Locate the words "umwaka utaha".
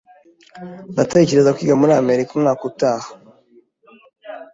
2.33-3.09